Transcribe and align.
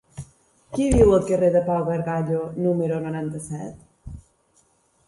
Qui 0.77 0.87
viu 0.95 1.13
al 1.17 1.27
carrer 1.27 1.51
de 1.57 1.61
Pau 1.67 1.85
Gargallo 1.91 2.41
número 2.65 2.99
noranta-set? 3.07 4.29